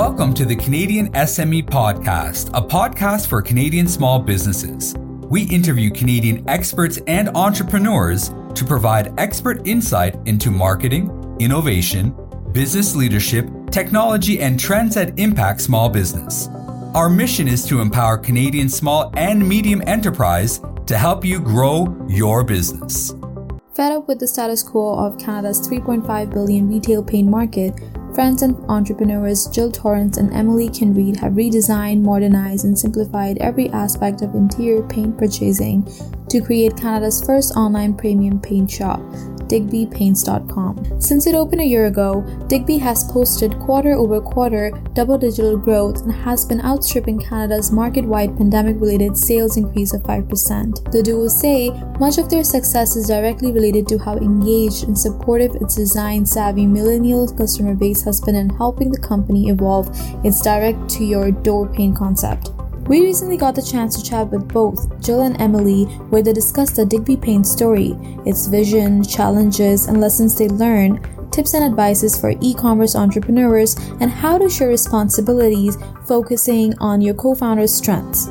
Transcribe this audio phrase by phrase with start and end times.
[0.00, 4.94] Welcome to the Canadian SME Podcast, a podcast for Canadian small businesses.
[4.96, 12.16] We interview Canadian experts and entrepreneurs to provide expert insight into marketing, innovation,
[12.50, 16.48] business leadership, technology, and trends that impact small business.
[16.94, 22.42] Our mission is to empower Canadian small and medium enterprise to help you grow your
[22.42, 23.12] business.
[23.74, 27.74] Fed up with the status quo of Canada's 3.5 billion retail paint market,
[28.20, 34.20] friends and entrepreneurs Jill Torrance and Emily Kinread have redesigned, modernized, and simplified every aspect
[34.20, 35.90] of interior paint purchasing
[36.28, 39.00] to create Canada's first online premium paint shop
[39.50, 41.00] digbypaints.com.
[41.00, 46.02] Since it opened a year ago, Digby has posted quarter over quarter double digital growth
[46.02, 50.92] and has been outstripping Canada's market wide pandemic related sales increase of 5%.
[50.92, 55.56] The duo say much of their success is directly related to how engaged and supportive
[55.56, 59.88] its design savvy millennial customer base has been in helping the company evolve
[60.24, 62.50] its direct to your door paint concept.
[62.90, 66.74] We recently got the chance to chat with both Jill and Emily, where they discussed
[66.74, 67.96] the Digby Paint story,
[68.26, 70.98] its vision, challenges, and lessons they learned,
[71.30, 77.14] tips and advices for e commerce entrepreneurs, and how to share responsibilities, focusing on your
[77.14, 78.26] co founder's strengths.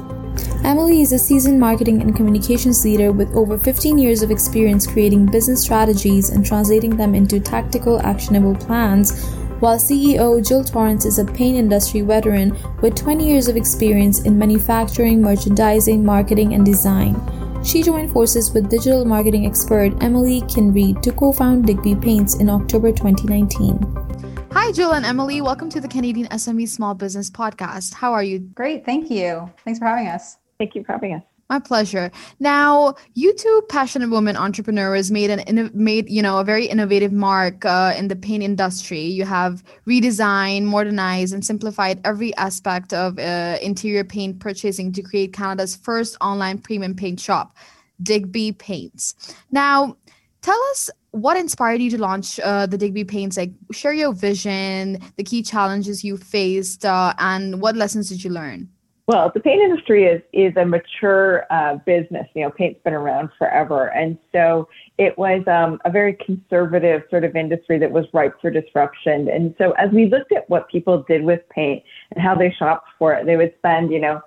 [0.65, 5.25] Emily is a seasoned marketing and communications leader with over 15 years of experience creating
[5.25, 11.25] business strategies and translating them into tactical, actionable plans while CEO Jill Torrance is a
[11.25, 17.15] paint industry veteran with 20 years of experience in manufacturing, merchandising, marketing, and design.
[17.63, 22.49] She joined forces with digital marketing expert Emily Kinread to co found Digby Paints in
[22.49, 24.47] October 2019.
[24.51, 25.41] Hi, Jill and Emily.
[25.41, 27.93] Welcome to the Canadian SME Small Business Podcast.
[27.93, 28.39] How are you?
[28.39, 28.85] Great.
[28.85, 29.51] Thank you.
[29.65, 30.37] Thanks for having us.
[30.57, 31.28] Thank you for having us.
[31.49, 32.11] My pleasure.
[32.39, 37.65] Now, you two passionate women entrepreneurs made an made you know a very innovative mark
[37.65, 39.01] uh, in the paint industry.
[39.01, 45.33] You have redesigned, modernized, and simplified every aspect of uh, interior paint purchasing to create
[45.33, 47.57] Canada's first online premium paint shop,
[48.03, 49.15] Digby Paints.
[49.51, 49.97] Now,
[50.43, 53.37] tell us what inspired you to launch uh, the Digby Paints.
[53.37, 58.29] Like, share your vision, the key challenges you faced, uh, and what lessons did you
[58.29, 58.69] learn?
[59.09, 62.27] Well, the paint industry is is a mature uh, business.
[62.35, 67.23] You know, paint's been around forever, and so it was um, a very conservative sort
[67.23, 69.27] of industry that was ripe for disruption.
[69.27, 71.81] And so, as we looked at what people did with paint
[72.11, 74.21] and how they shopped for it, they would spend, you know,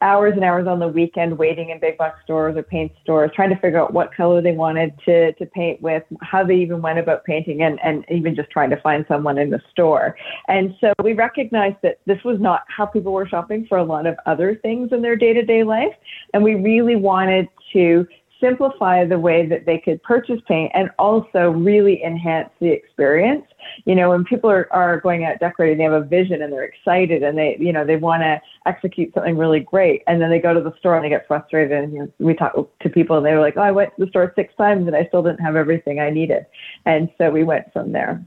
[0.00, 3.50] hours and hours on the weekend waiting in big box stores or paint stores, trying
[3.50, 6.98] to figure out what color they wanted to, to paint with, how they even went
[6.98, 10.16] about painting, and, and even just trying to find someone in the store.
[10.48, 14.06] And so we recognized that this was not how people were shopping for a lot
[14.06, 15.94] of other things in their day to day life.
[16.34, 18.06] And we really wanted to
[18.40, 23.44] simplify the way that they could purchase paint and also really enhance the experience.
[23.84, 26.64] You know, when people are, are going out decorating, they have a vision and they're
[26.64, 30.02] excited and they, you know, they want to execute something really great.
[30.06, 31.72] And then they go to the store and they get frustrated.
[31.72, 34.04] And you know, we talk to people and they were like, oh, I went to
[34.04, 36.46] the store six times and I still didn't have everything I needed.
[36.86, 38.24] And so we went from there.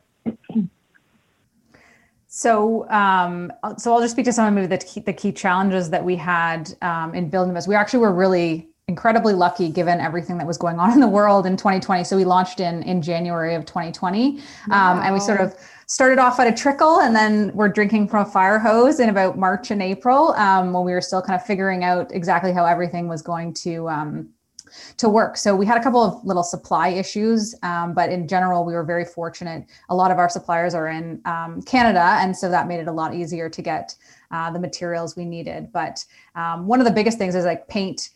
[2.35, 6.03] So, um, so I'll just speak to some of the key, the key challenges that
[6.03, 7.67] we had um, in building this.
[7.67, 11.45] We actually were really incredibly lucky given everything that was going on in the world
[11.45, 12.03] in 2020.
[12.03, 14.91] So we launched in in January of 2020, wow.
[14.91, 15.55] um, and we sort of
[15.87, 19.37] started off at a trickle, and then we're drinking from a fire hose in about
[19.37, 23.07] March and April um, when we were still kind of figuring out exactly how everything
[23.07, 23.89] was going to.
[23.89, 24.29] Um,
[24.97, 25.37] to work.
[25.37, 28.83] So we had a couple of little supply issues, um, but in general, we were
[28.83, 29.67] very fortunate.
[29.89, 32.91] A lot of our suppliers are in um, Canada, and so that made it a
[32.91, 33.95] lot easier to get
[34.31, 35.71] uh, the materials we needed.
[35.71, 38.09] But um, one of the biggest things is like paint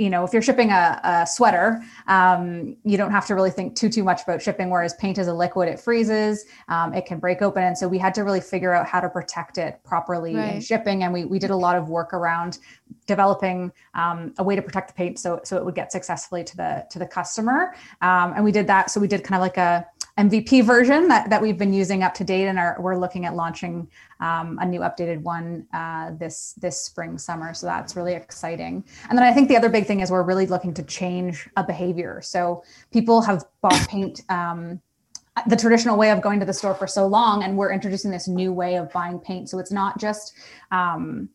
[0.00, 3.76] you know, if you're shipping a, a sweater, um, you don't have to really think
[3.76, 4.70] too too much about shipping.
[4.70, 7.98] Whereas paint is a liquid, it freezes, um, it can break open, and so we
[7.98, 10.54] had to really figure out how to protect it properly right.
[10.54, 11.02] in shipping.
[11.02, 12.60] And we we did a lot of work around
[13.06, 16.56] developing um, a way to protect the paint so so it would get successfully to
[16.56, 17.74] the to the customer.
[18.00, 18.90] Um, and we did that.
[18.90, 19.86] So we did kind of like a
[20.18, 23.34] MVP version that, that we've been using up to date, and are, we're looking at
[23.34, 23.88] launching
[24.20, 27.54] um, a new updated one uh, this this spring summer.
[27.54, 28.84] So that's really exciting.
[29.08, 31.64] And then I think the other big thing is we're really looking to change a
[31.64, 32.20] behavior.
[32.22, 32.62] So
[32.92, 34.22] people have bought paint.
[34.28, 34.80] Um,
[35.46, 38.28] the traditional way of going to the store for so long and we're introducing this
[38.28, 40.34] new way of buying paint so it's not just
[40.70, 41.30] um,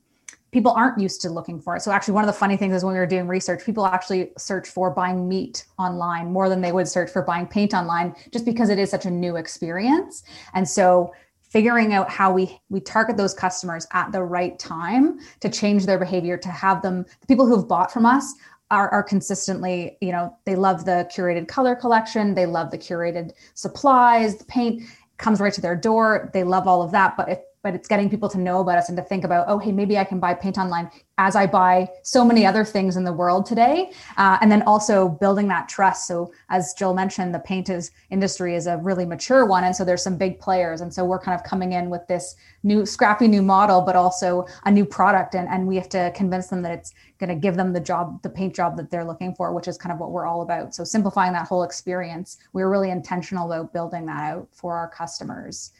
[0.55, 1.81] people aren't used to looking for it.
[1.81, 4.31] So actually one of the funny things is when we were doing research, people actually
[4.37, 8.45] search for buying meat online more than they would search for buying paint online just
[8.45, 10.23] because it is such a new experience.
[10.53, 15.49] And so figuring out how we we target those customers at the right time to
[15.49, 18.33] change their behavior to have them the people who have bought from us
[18.71, 23.31] are, are consistently you know they love the curated color collection they love the curated
[23.53, 24.81] supplies the paint
[25.17, 28.11] comes right to their door they love all of that but if but it's getting
[28.11, 30.35] people to know about us and to think about, oh, hey, maybe I can buy
[30.35, 33.91] paint online as I buy so many other things in the world today.
[34.17, 36.05] Uh, and then also building that trust.
[36.05, 39.63] So as Jill mentioned, the paint is, industry is a really mature one.
[39.63, 40.81] And so there's some big players.
[40.81, 44.45] And so we're kind of coming in with this new scrappy new model, but also
[44.65, 45.33] a new product.
[45.33, 48.21] And, and we have to convince them that it's going to give them the job,
[48.21, 50.75] the paint job that they're looking for, which is kind of what we're all about.
[50.75, 54.87] So simplifying that whole experience, we we're really intentional about building that out for our
[54.87, 55.71] customers.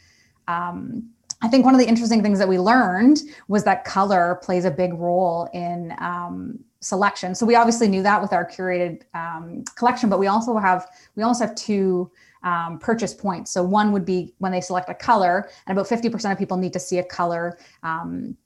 [0.48, 1.12] Um,
[1.42, 4.72] I think one of the interesting things that we learned was that color plays a
[4.72, 7.36] big role in um, selection.
[7.36, 11.24] So we obviously knew that with our curated um, collection, but we also have we
[11.24, 12.10] also have two
[12.44, 13.52] um, purchase points.
[13.52, 16.58] So one would be when they select a color, and about fifty percent of people
[16.58, 18.38] need to see a color um,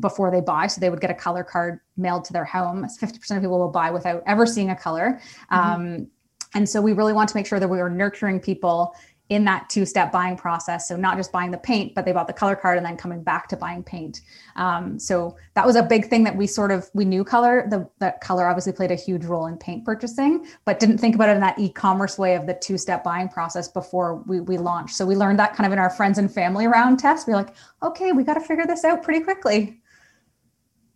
[0.00, 0.66] before they buy.
[0.66, 2.88] So they would get a color card mailed to their home.
[2.88, 5.20] Fifty percent of people will buy without ever seeing a color.
[5.52, 5.56] Mm-hmm.
[5.56, 6.06] Um,
[6.56, 8.94] and so we really want to make sure that we are nurturing people
[9.30, 10.86] in that two step buying process.
[10.86, 13.22] So, not just buying the paint, but they bought the color card and then coming
[13.22, 14.20] back to buying paint.
[14.56, 17.66] Um, so, that was a big thing that we sort of we knew color.
[17.68, 21.30] The, the color obviously played a huge role in paint purchasing, but didn't think about
[21.30, 24.58] it in that e commerce way of the two step buying process before we, we
[24.58, 24.94] launched.
[24.94, 27.26] So, we learned that kind of in our friends and family round test.
[27.26, 29.80] We we're like, okay, we got to figure this out pretty quickly.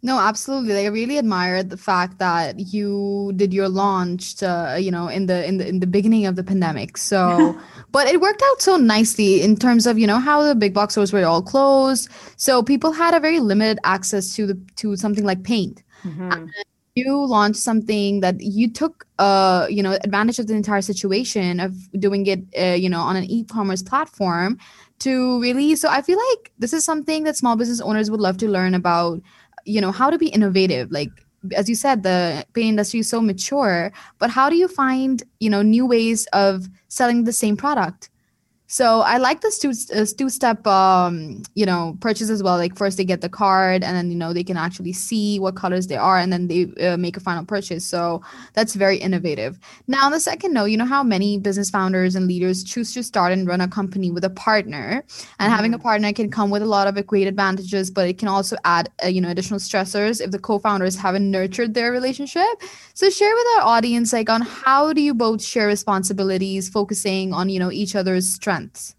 [0.00, 0.86] No, absolutely.
[0.86, 5.44] I really admired the fact that you did your launch, to, you know, in the
[5.44, 6.96] in the in the beginning of the pandemic.
[6.96, 7.58] So,
[7.90, 10.94] but it worked out so nicely in terms of you know how the big box
[10.94, 15.24] stores were all closed, so people had a very limited access to the to something
[15.24, 15.82] like paint.
[16.04, 16.46] Mm-hmm.
[16.94, 21.72] You launched something that you took, uh, you know, advantage of the entire situation of
[21.92, 24.58] doing it, uh, you know, on an e-commerce platform
[25.00, 25.74] to really.
[25.74, 28.74] So I feel like this is something that small business owners would love to learn
[28.74, 29.22] about
[29.68, 31.10] you know how to be innovative like
[31.54, 35.50] as you said the paint industry is so mature but how do you find you
[35.50, 38.10] know new ways of selling the same product
[38.70, 42.58] so I like this two uh, two step um, you know purchase as well.
[42.58, 45.56] Like first they get the card, and then you know they can actually see what
[45.56, 47.86] colors they are, and then they uh, make a final purchase.
[47.86, 48.20] So
[48.52, 49.58] that's very innovative.
[49.86, 53.02] Now on the second note, you know how many business founders and leaders choose to
[53.02, 55.50] start and run a company with a partner, and mm-hmm.
[55.50, 55.84] having a mm-hmm.
[55.84, 59.08] partner can come with a lot of great advantages, but it can also add uh,
[59.08, 62.44] you know additional stressors if the co-founders haven't nurtured their relationship.
[62.92, 67.48] So share with our audience like on how do you both share responsibilities, focusing on
[67.48, 68.94] you know each other's strengths months?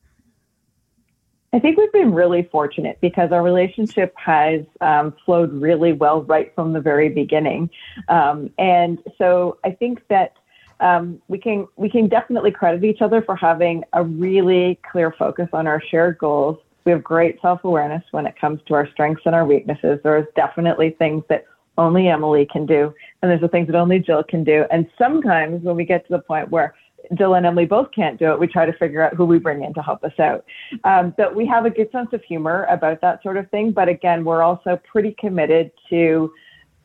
[1.52, 6.54] I think we've been really fortunate because our relationship has um, flowed really well right
[6.54, 7.72] from the very beginning,
[8.08, 10.34] um, and so I think that
[10.80, 15.50] um, we can we can definitely credit each other for having a really clear focus
[15.52, 16.60] on our shared goals.
[16.86, 20.00] We have great self awareness when it comes to our strengths and our weaknesses.
[20.04, 21.46] There's definitely things that
[21.80, 24.66] only Emily can do, and there's the things that only Jill can do.
[24.70, 26.76] And sometimes when we get to the point where
[27.18, 29.64] Jill and Emily both can't do it, we try to figure out who we bring
[29.64, 30.46] in to help us out.
[30.84, 33.72] Um, but we have a good sense of humor about that sort of thing.
[33.72, 36.32] But again, we're also pretty committed to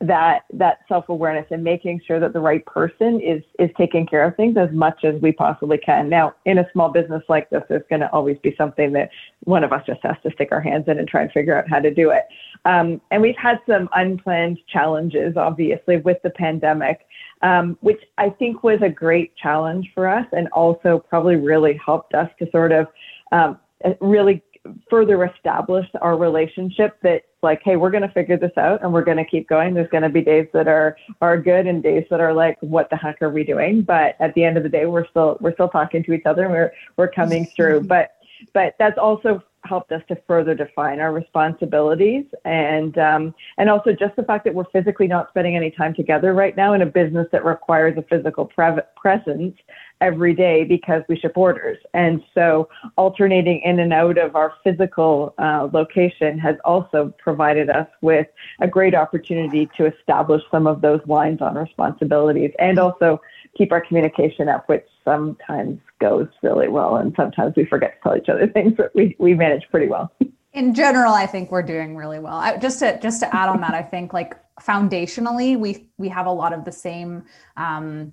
[0.06, 4.36] that that self-awareness and making sure that the right person is is taking care of
[4.36, 6.08] things as much as we possibly can.
[6.08, 9.10] Now, in a small business like this, there's going to always be something that
[9.44, 11.68] one of us just has to stick our hands in and try and figure out
[11.68, 12.24] how to do it.
[12.64, 17.06] Um, and we've had some unplanned challenges, obviously, with the pandemic
[17.44, 22.14] um, which I think was a great challenge for us and also probably really helped
[22.14, 22.86] us to sort of
[23.32, 23.58] um,
[24.00, 24.42] really
[24.88, 29.04] further establish our relationship that like hey we're going to figure this out and we're
[29.04, 29.74] going to keep going.
[29.74, 32.90] There's going to be days that are are good and days that are like what
[32.90, 33.82] the heck are we doing?
[33.82, 36.44] But at the end of the day we're still we're still talking to each other
[36.44, 37.82] and we're we're coming through.
[37.94, 38.16] But
[38.52, 44.14] but that's also helped us to further define our responsibilities and um, and also just
[44.16, 47.26] the fact that we're physically not spending any time together right now in a business
[47.32, 49.56] that requires a physical pre- presence
[50.04, 55.34] every day because we ship orders and so alternating in and out of our physical
[55.38, 58.26] uh, location has also provided us with
[58.60, 63.20] a great opportunity to establish some of those lines on responsibilities and also
[63.56, 68.16] keep our communication up which sometimes goes really well, and sometimes we forget to tell
[68.16, 70.12] each other things, but we, we manage pretty well.
[70.52, 72.36] In general, I think we're doing really well.
[72.36, 76.26] I, just to just to add on that, I think like foundationally, we we have
[76.26, 77.24] a lot of the same
[77.56, 78.12] um,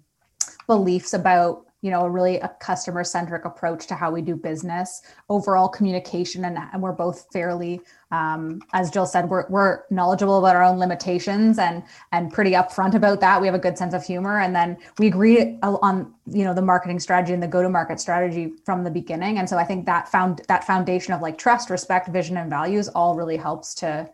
[0.67, 5.01] beliefs about you know, a really a customer centric approach to how we do business,
[5.29, 10.55] overall communication, and, and we're both fairly, um, as Jill said, we're, we're knowledgeable about
[10.55, 13.41] our own limitations and and pretty upfront about that.
[13.41, 16.61] We have a good sense of humor, and then we agree on you know the
[16.61, 19.39] marketing strategy and the go to market strategy from the beginning.
[19.39, 22.89] And so I think that found that foundation of like trust, respect, vision, and values
[22.89, 24.07] all really helps to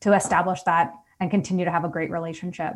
[0.00, 2.74] to establish that and continue to have a great relationship.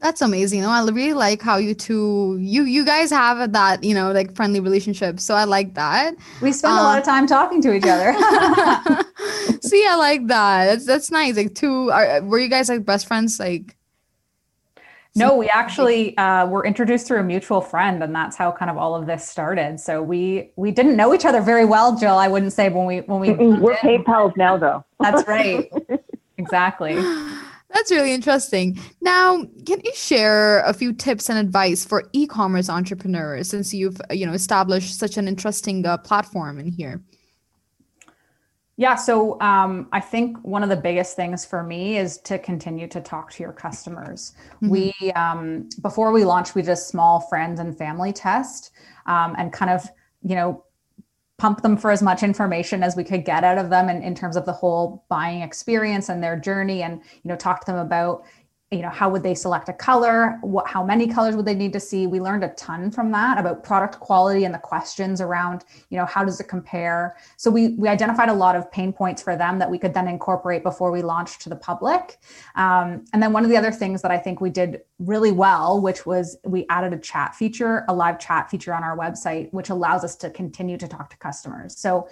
[0.00, 0.58] That's amazing.
[0.58, 4.12] You know, I really like how you two you you guys have that, you know,
[4.12, 5.20] like friendly relationship.
[5.20, 6.14] So I like that.
[6.42, 8.12] We spend um, a lot of um, time talking to each other.
[9.62, 10.66] See, I like that.
[10.66, 11.36] That's that's nice.
[11.36, 13.76] Like two are, were you guys like best friends like
[15.16, 18.76] no, we actually uh, were introduced through a mutual friend, and that's how kind of
[18.76, 19.80] all of this started.
[19.80, 22.18] So we we didn't know each other very well, Jill.
[22.18, 24.84] I wouldn't say when we when we we're PayPal's now, though.
[25.00, 25.72] That's right.
[26.36, 26.96] exactly.
[27.76, 28.80] That's really interesting.
[29.02, 34.24] Now, can you share a few tips and advice for e-commerce entrepreneurs since you've you
[34.24, 37.02] know established such an interesting uh, platform in here?
[38.78, 42.88] Yeah, so um, I think one of the biggest things for me is to continue
[42.88, 44.32] to talk to your customers.
[44.62, 44.68] Mm-hmm.
[44.70, 48.70] We um, before we launched, we did a small friends and family test,
[49.04, 49.86] um, and kind of
[50.22, 50.64] you know
[51.38, 54.14] pump them for as much information as we could get out of them in, in
[54.14, 57.80] terms of the whole buying experience and their journey, and you know talk to them
[57.80, 58.24] about
[58.72, 60.38] you know how would they select a color?
[60.40, 62.08] What how many colors would they need to see?
[62.08, 66.04] We learned a ton from that about product quality and the questions around you know
[66.04, 67.16] how does it compare?
[67.36, 70.08] So we we identified a lot of pain points for them that we could then
[70.08, 72.18] incorporate before we launched to the public.
[72.56, 75.80] Um, and then one of the other things that i think we did really well
[75.80, 79.70] which was we added a chat feature a live chat feature on our website which
[79.70, 81.78] allows us to continue to talk to customers.
[81.78, 82.08] So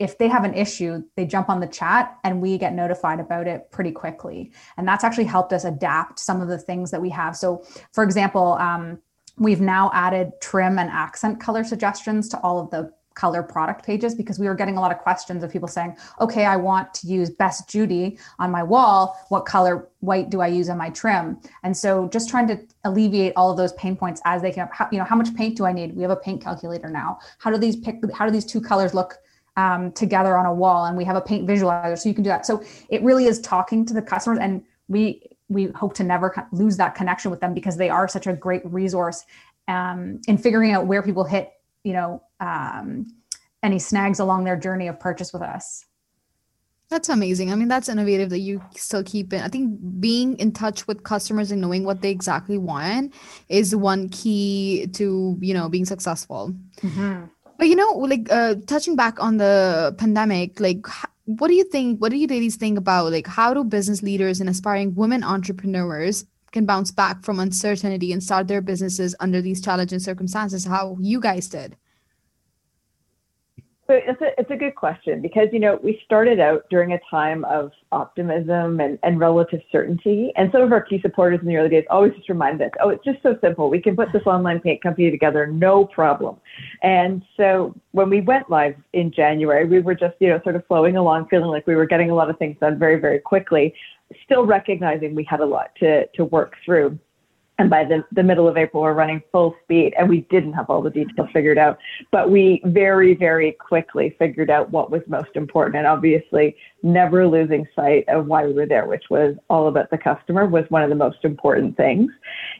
[0.00, 3.46] if they have an issue, they jump on the chat and we get notified about
[3.46, 4.50] it pretty quickly.
[4.78, 7.36] And that's actually helped us adapt some of the things that we have.
[7.36, 8.98] So, for example, um,
[9.36, 14.14] we've now added trim and accent color suggestions to all of the color product pages
[14.14, 17.06] because we were getting a lot of questions of people saying, okay, I want to
[17.06, 19.18] use Best Judy on my wall.
[19.28, 21.38] What color white do I use on my trim?
[21.62, 24.98] And so just trying to alleviate all of those pain points as they can, you
[24.98, 25.94] know, how much paint do I need?
[25.94, 27.18] We have a paint calculator now.
[27.38, 29.18] How do these pick, how do these two colors look
[29.60, 32.30] um, together on a wall and we have a paint visualizer so you can do
[32.30, 36.48] that so it really is talking to the customers and we we hope to never
[36.52, 39.24] lose that connection with them because they are such a great resource
[39.68, 41.52] um, in figuring out where people hit
[41.84, 43.06] you know um,
[43.62, 45.84] any snags along their journey of purchase with us
[46.90, 47.52] that's amazing.
[47.52, 49.42] I mean, that's innovative that you still keep it.
[49.42, 53.14] I think being in touch with customers and knowing what they exactly want
[53.48, 56.52] is one key to, you know, being successful.
[56.82, 57.26] Mm-hmm.
[57.60, 60.86] But you know, like uh, touching back on the pandemic, like
[61.26, 62.00] what do you think?
[62.00, 66.24] What do you ladies think about like how do business leaders and aspiring women entrepreneurs
[66.52, 70.64] can bounce back from uncertainty and start their businesses under these challenging circumstances?
[70.64, 71.76] How you guys did?
[73.90, 77.00] So it's a, it's a good question because, you know, we started out during a
[77.10, 80.30] time of optimism and, and relative certainty.
[80.36, 82.90] And some of our key supporters in the early days always just remind us, oh,
[82.90, 83.68] it's just so simple.
[83.68, 86.36] We can put this online paint company together, no problem.
[86.84, 90.64] And so when we went live in January, we were just, you know, sort of
[90.68, 93.74] flowing along, feeling like we were getting a lot of things done very, very quickly,
[94.24, 96.96] still recognizing we had a lot to, to work through.
[97.60, 100.70] And by the, the middle of April, we're running full speed, and we didn't have
[100.70, 101.78] all the details figured out.
[102.10, 105.76] But we very, very quickly figured out what was most important.
[105.76, 109.98] And obviously, never losing sight of why we were there, which was all about the
[109.98, 112.10] customer, was one of the most important things.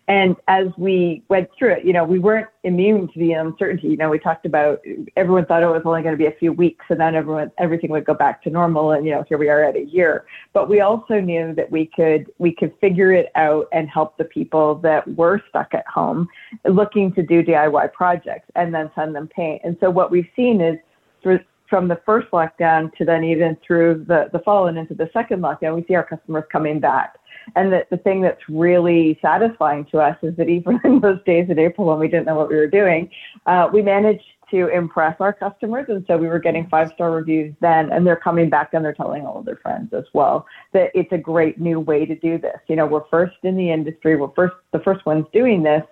[0.06, 3.88] And as we went through it, you know, we weren't immune to the uncertainty.
[3.88, 4.80] You know, we talked about
[5.16, 7.50] everyone thought oh, it was only going to be a few weeks and then everyone
[7.58, 10.26] everything would go back to normal and you know, here we are at a year.
[10.52, 14.24] But we also knew that we could we could figure it out and help the
[14.24, 16.28] people that were stuck at home
[16.64, 19.62] looking to do DIY projects and then send them paint.
[19.64, 20.78] And so what we've seen is
[21.22, 25.08] through from the first lockdown to then even through the, the fall and into the
[25.12, 27.16] second lockdown, we see our customers coming back.
[27.54, 31.48] And the, the thing that's really satisfying to us is that even in those days
[31.48, 33.08] in April when we didn't know what we were doing,
[33.46, 35.86] uh, we managed to impress our customers.
[35.88, 38.92] And so we were getting five star reviews then, and they're coming back and they're
[38.92, 42.38] telling all of their friends as well that it's a great new way to do
[42.38, 42.58] this.
[42.68, 45.84] You know, we're first in the industry, we're first, the first ones doing this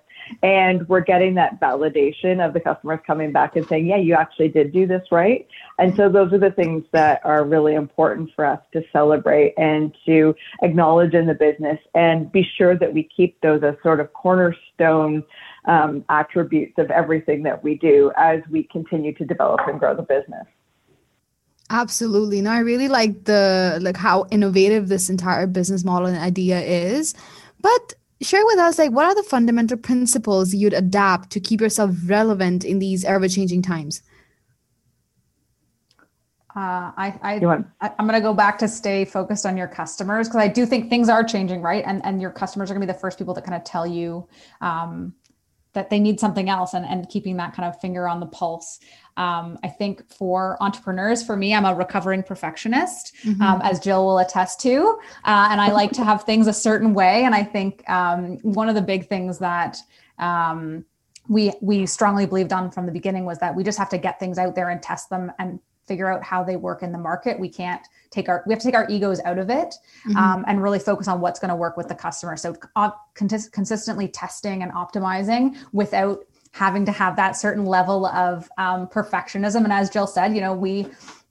[0.42, 4.48] and we're getting that validation of the customers coming back and saying, yeah, you actually
[4.48, 5.46] did do this right.
[5.78, 9.94] And so those are the things that are really important for us to celebrate and
[10.06, 14.12] to acknowledge in the business and be sure that we keep those as sort of
[14.12, 15.24] cornerstone
[15.68, 20.02] um, attributes of everything that we do as we continue to develop and grow the
[20.02, 20.46] business.
[21.70, 22.40] Absolutely.
[22.40, 27.14] No, I really like the like how innovative this entire business model and idea is.
[27.60, 31.94] But share with us like what are the fundamental principles you'd adapt to keep yourself
[32.06, 34.02] relevant in these ever changing times
[36.56, 37.34] uh, I, I,
[37.80, 40.66] I am going to go back to stay focused on your customers because I do
[40.66, 41.84] think things are changing, right?
[41.86, 43.86] And and your customers are going to be the first people that kind of tell
[43.86, 44.26] you
[44.60, 45.14] um,
[45.72, 48.80] that they need something else, and and keeping that kind of finger on the pulse.
[49.16, 53.42] Um, I think for entrepreneurs, for me, I'm a recovering perfectionist, mm-hmm.
[53.42, 54.98] um, as Jill will attest to.
[55.24, 57.24] Uh, and I like to have things a certain way.
[57.24, 59.76] And I think um, one of the big things that
[60.20, 60.84] um,
[61.28, 64.20] we we strongly believed on from the beginning was that we just have to get
[64.20, 65.58] things out there and test them and
[65.88, 67.40] figure out how they work in the market.
[67.40, 69.74] We can't take our we have to take our egos out of it
[70.06, 70.16] mm-hmm.
[70.16, 72.36] um, and really focus on what's going to work with the customer.
[72.36, 78.86] So uh, consistently testing and optimizing without having to have that certain level of um,
[78.86, 79.64] perfectionism.
[79.64, 80.86] And as Jill said, you know, we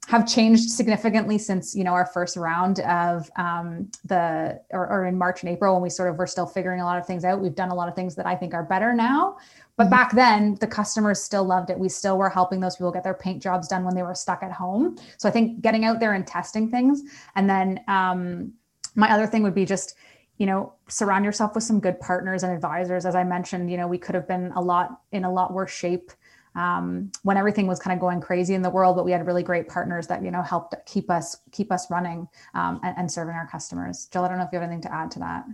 [0.08, 5.18] have changed significantly since you know our first round of um, the or, or, in
[5.18, 7.42] March and April when we sort of were still figuring a lot of things out.
[7.42, 9.38] We've done a lot of things that I think are better now.
[9.78, 9.92] But mm-hmm.
[9.92, 11.80] back then, the customers still loved it.
[11.80, 14.44] We still were helping those people get their paint jobs done when they were stuck
[14.44, 14.98] at home.
[15.18, 17.04] So I think getting out there and testing things,
[17.36, 18.54] and then um,
[18.96, 19.96] my other thing would be just
[20.38, 23.06] you know surround yourself with some good partners and advisors.
[23.06, 25.72] As I mentioned, you know we could have been a lot in a lot worse
[25.72, 26.12] shape
[26.56, 29.44] um, when everything was kind of going crazy in the world, but we had really
[29.44, 33.36] great partners that you know helped keep us keep us running um, and, and, serving
[33.36, 34.10] our customers.
[34.12, 35.46] Jill, I don't know if you have anything to add to that.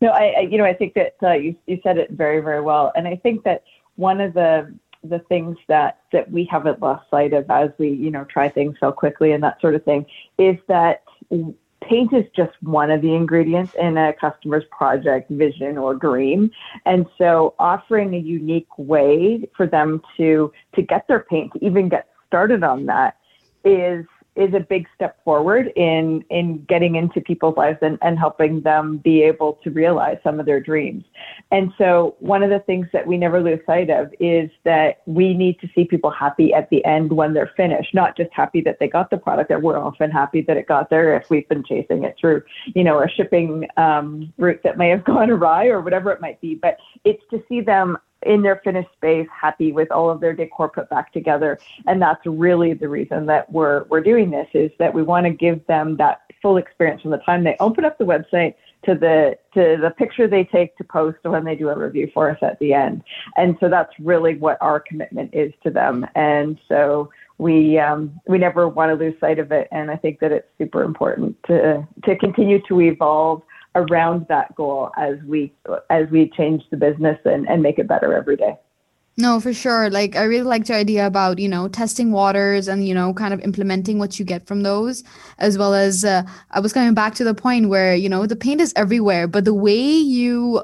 [0.00, 2.60] No, I, I you know I think that uh, you you said it very very
[2.60, 3.64] well, and I think that
[3.96, 4.72] one of the
[5.04, 8.76] the things that that we haven't lost sight of as we you know try things
[8.80, 10.04] so quickly and that sort of thing
[10.38, 11.02] is that
[11.82, 16.50] paint is just one of the ingredients in a customer's project vision or dream.
[16.84, 21.88] And so offering a unique way for them to to get their paint to even
[21.88, 23.16] get started on that
[23.64, 24.04] is
[24.38, 28.98] is a big step forward in in getting into people's lives and, and helping them
[28.98, 31.04] be able to realize some of their dreams.
[31.50, 35.34] And so one of the things that we never lose sight of is that we
[35.34, 38.78] need to see people happy at the end when they're finished, not just happy that
[38.78, 41.64] they got the product, that we're often happy that it got there if we've been
[41.64, 42.42] chasing it through,
[42.74, 46.40] you know, a shipping um, route that may have gone awry or whatever it might
[46.40, 46.54] be.
[46.54, 50.68] But it's to see them in their finished space, happy with all of their decor
[50.68, 51.58] put back together.
[51.86, 55.30] And that's really the reason that we're we're doing this is that we want to
[55.30, 59.36] give them that full experience from the time they open up the website to the
[59.54, 62.58] to the picture they take to post when they do a review for us at
[62.58, 63.02] the end.
[63.36, 66.06] And so that's really what our commitment is to them.
[66.14, 69.68] And so we um, we never want to lose sight of it.
[69.72, 73.42] And I think that it's super important to to continue to evolve
[73.78, 75.52] around that goal as we
[75.90, 78.56] as we change the business and, and make it better every day.
[79.20, 79.90] No, for sure.
[79.90, 83.34] Like I really like the idea about, you know, testing waters and, you know, kind
[83.34, 85.02] of implementing what you get from those,
[85.38, 88.36] as well as uh, I was coming back to the point where, you know, the
[88.36, 90.62] paint is everywhere, but the way you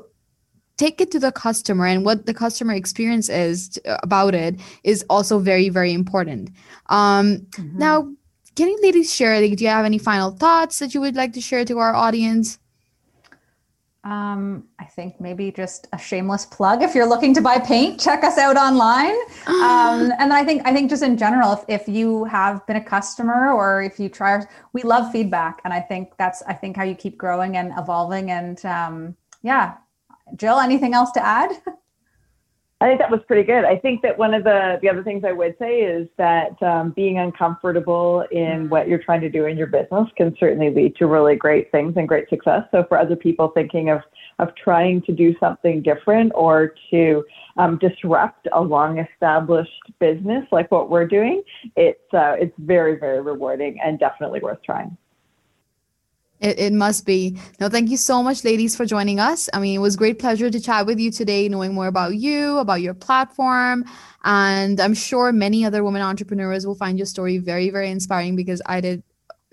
[0.76, 5.40] take it to the customer and what the customer experience is about it is also
[5.40, 6.50] very, very important.
[6.90, 7.78] Um, mm-hmm.
[7.78, 8.08] Now,
[8.54, 11.32] can you ladies share, like, do you have any final thoughts that you would like
[11.32, 12.60] to share to our audience?
[14.04, 16.82] Um, I think maybe just a shameless plug.
[16.82, 19.16] If you're looking to buy paint, check us out online.
[19.46, 22.84] Um, and I think I think just in general, if, if you have been a
[22.84, 26.84] customer or if you try, we love feedback, and I think that's I think how
[26.84, 28.30] you keep growing and evolving.
[28.30, 29.74] And um, yeah,
[30.36, 31.52] Jill, anything else to add?
[32.84, 33.64] I think that was pretty good.
[33.64, 36.90] I think that one of the, the other things I would say is that um,
[36.90, 41.06] being uncomfortable in what you're trying to do in your business can certainly lead to
[41.06, 42.64] really great things and great success.
[42.72, 44.02] So for other people thinking of
[44.38, 47.24] of trying to do something different or to
[47.56, 51.42] um, disrupt a long established business like what we're doing,
[51.76, 54.94] it's uh, it's very very rewarding and definitely worth trying.
[56.44, 57.38] It, it must be.
[57.58, 59.48] No, thank you so much, ladies, for joining us.
[59.54, 62.58] I mean, it was great pleasure to chat with you today, knowing more about you,
[62.58, 63.86] about your platform.
[64.24, 68.60] And I'm sure many other women entrepreneurs will find your story very, very inspiring because
[68.66, 69.02] I did